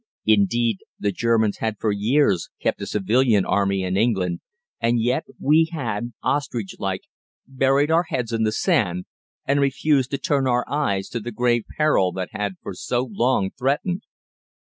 Indeed, 0.25 0.79
the 0.97 1.11
Germans 1.11 1.57
had 1.57 1.75
for 1.77 1.91
years 1.91 2.49
kept 2.59 2.81
a 2.81 2.87
civilian 2.87 3.45
army 3.45 3.83
in 3.83 3.95
England, 3.95 4.39
and 4.79 4.99
yet 4.99 5.25
we 5.39 5.69
had, 5.71 6.13
ostrich 6.23 6.75
like, 6.79 7.01
buried 7.45 7.91
our 7.91 8.05
heads 8.09 8.33
in 8.33 8.41
the 8.41 8.51
sand, 8.51 9.05
and 9.45 9.61
refused 9.61 10.09
to 10.09 10.17
turn 10.17 10.47
our 10.47 10.67
eyes 10.67 11.07
to 11.09 11.19
the 11.19 11.31
grave 11.31 11.65
peril 11.77 12.11
that 12.13 12.29
had 12.31 12.55
for 12.63 12.73
so 12.73 13.07
long 13.11 13.51
threatened. 13.51 14.01